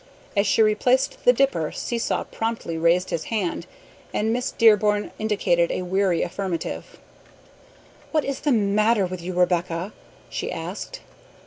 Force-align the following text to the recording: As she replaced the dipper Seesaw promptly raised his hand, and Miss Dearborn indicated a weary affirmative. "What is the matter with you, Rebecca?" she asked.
As 0.35 0.47
she 0.47 0.63
replaced 0.63 1.25
the 1.25 1.31
dipper 1.31 1.71
Seesaw 1.71 2.23
promptly 2.31 2.75
raised 2.75 3.11
his 3.11 3.25
hand, 3.25 3.67
and 4.11 4.33
Miss 4.33 4.49
Dearborn 4.49 5.11
indicated 5.19 5.69
a 5.71 5.83
weary 5.83 6.23
affirmative. 6.23 6.97
"What 8.11 8.25
is 8.25 8.39
the 8.39 8.51
matter 8.51 9.05
with 9.05 9.21
you, 9.21 9.35
Rebecca?" 9.35 9.93
she 10.27 10.51
asked. 10.51 11.01